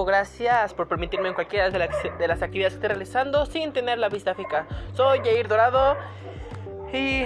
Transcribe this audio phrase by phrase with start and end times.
[0.00, 3.98] gracias por permitirme en cualquiera de las, de las actividades que esté realizando sin tener
[3.98, 4.66] la vista fija.
[4.94, 5.96] Soy Jair Dorado
[6.92, 7.24] y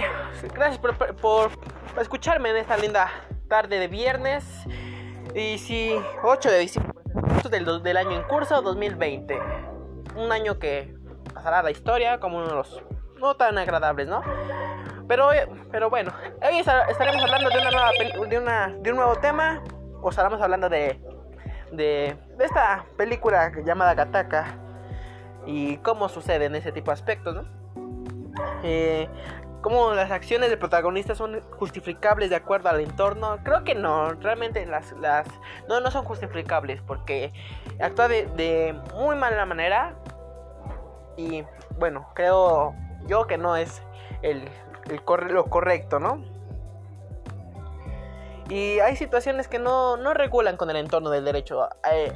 [0.53, 1.51] gracias por,
[1.99, 3.09] escucharme en esta linda
[3.47, 4.43] tarde de viernes.
[5.33, 6.93] Y sí, 8 de diciembre
[7.49, 9.39] del, año en curso 2020.
[10.17, 10.93] Un año que
[11.33, 12.83] pasará la historia como uno de los
[13.17, 14.21] no tan agradables, ¿no?
[15.07, 15.29] Pero,
[15.71, 16.11] pero bueno,
[16.43, 19.63] hoy estaremos hablando de, de, una, de un nuevo tema.
[20.01, 21.01] O estaremos hablando de,
[21.71, 24.45] de, de esta película llamada Gataka.
[25.45, 27.43] Y cómo sucede en ese tipo de aspectos, ¿no?
[28.63, 29.07] Eh,
[29.61, 33.37] cómo las acciones del protagonista son justificables de acuerdo al entorno.
[33.43, 35.27] Creo que no, realmente las, las
[35.67, 37.31] no, no son justificables porque
[37.79, 39.95] actúa de, de muy mala manera.
[41.15, 41.43] Y
[41.79, 42.75] bueno, creo
[43.07, 43.81] yo que no es
[44.21, 44.49] el,
[45.29, 46.23] lo correcto, ¿no?
[48.49, 51.67] Y hay situaciones que no, no regulan con el entorno del derecho.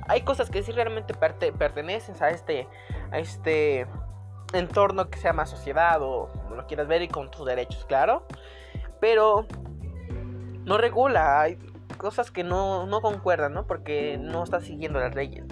[0.08, 2.68] Hay, cosas que sí realmente pertenecen a este,
[3.12, 3.86] este
[4.54, 8.26] entorno que se llama sociedad o lo quieras ver y con tus derechos, claro.
[9.02, 9.46] Pero
[10.64, 11.42] no regula.
[11.42, 11.58] Hay
[11.98, 13.68] cosas que no, no concuerdan, ¿no?
[13.68, 15.44] Porque no está siguiendo las leyes.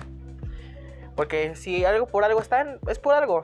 [1.16, 3.44] Porque si algo por algo están, es por algo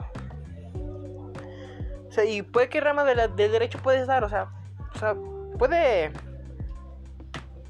[2.24, 4.48] y puede que rama de, derecho puedes dar, o sea,
[4.94, 5.14] o sea,
[5.58, 6.12] puede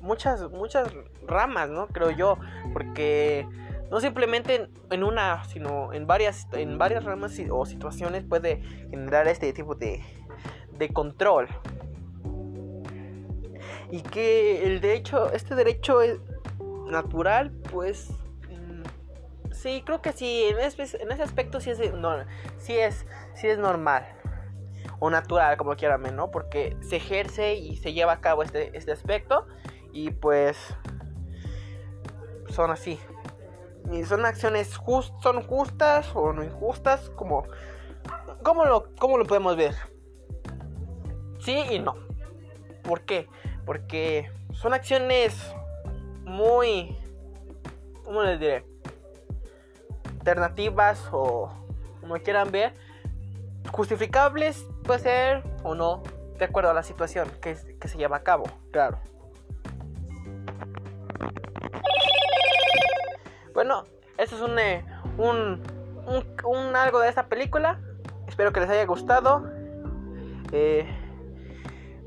[0.07, 0.89] muchas muchas
[1.27, 1.89] ramas, ¿no?
[1.89, 2.39] Creo yo,
[2.73, 3.47] porque
[3.91, 9.53] no simplemente en una, sino en varias en varias ramas o situaciones puede generar este
[9.53, 10.03] tipo de
[10.79, 11.49] de control.
[13.91, 16.19] Y que el derecho, este derecho es
[16.89, 18.11] natural, pues
[18.51, 21.79] mm, sí, creo que sí, en ese, en ese aspecto sí es,
[22.59, 24.07] sí es, sí es normal
[24.99, 26.31] o natural, como quieran, ¿no?
[26.31, 29.47] Porque se ejerce y se lleva a cabo este, este aspecto
[29.97, 30.59] y pues
[32.51, 33.01] son así.
[33.91, 34.79] Y son acciones
[35.23, 37.45] son justas o no injustas, como
[38.43, 39.75] ¿cómo lo, cómo lo podemos ver?
[41.39, 41.97] Sí y no.
[42.83, 43.27] ¿Por qué?
[43.65, 45.35] Porque son acciones
[46.25, 46.95] muy
[48.05, 48.67] ¿cómo les diré?
[50.19, 51.51] alternativas o
[52.01, 52.75] como quieran ver
[53.73, 56.03] justificables puede ser o no,
[56.39, 58.99] de acuerdo a la situación que, que se lleva a cabo, claro.
[63.67, 63.85] Bueno,
[64.17, 64.85] eso es un, eh,
[65.19, 65.61] un,
[66.45, 67.81] un, algo de esta película.
[68.29, 69.45] Espero que les haya gustado.
[70.53, 70.87] Eh,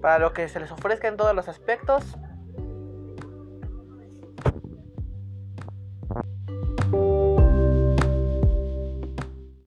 [0.01, 2.15] para lo que se les ofrezca en todos los aspectos.